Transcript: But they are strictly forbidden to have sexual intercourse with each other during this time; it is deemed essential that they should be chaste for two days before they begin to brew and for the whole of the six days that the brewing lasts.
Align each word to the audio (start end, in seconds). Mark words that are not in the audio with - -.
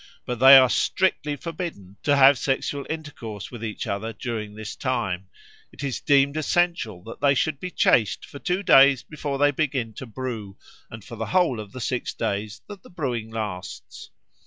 But 0.25 0.39
they 0.39 0.57
are 0.57 0.67
strictly 0.67 1.35
forbidden 1.35 1.95
to 2.01 2.15
have 2.15 2.39
sexual 2.39 2.87
intercourse 2.89 3.51
with 3.51 3.63
each 3.63 3.85
other 3.85 4.13
during 4.13 4.55
this 4.55 4.75
time; 4.75 5.29
it 5.71 5.83
is 5.83 6.01
deemed 6.01 6.35
essential 6.37 7.03
that 7.03 7.21
they 7.21 7.35
should 7.35 7.59
be 7.59 7.69
chaste 7.69 8.25
for 8.25 8.39
two 8.39 8.63
days 8.63 9.03
before 9.03 9.37
they 9.37 9.51
begin 9.51 9.93
to 9.93 10.07
brew 10.07 10.57
and 10.89 11.05
for 11.05 11.17
the 11.17 11.27
whole 11.27 11.59
of 11.59 11.71
the 11.71 11.79
six 11.79 12.15
days 12.15 12.63
that 12.67 12.81
the 12.81 12.89
brewing 12.89 13.29
lasts. 13.29 14.09